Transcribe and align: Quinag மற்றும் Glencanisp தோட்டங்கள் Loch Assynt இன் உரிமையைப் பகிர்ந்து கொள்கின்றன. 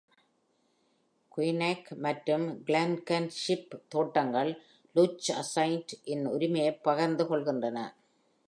Quinag 1.31 1.81
மற்றும் 1.97 2.47
Glencanisp 2.67 3.67
தோட்டங்கள் 3.87 4.51
Loch 4.95 5.29
Assynt 5.35 5.89
இன் 6.05 6.25
உரிமையைப் 6.25 6.83
பகிர்ந்து 6.83 7.25
கொள்கின்றன. 7.25 7.77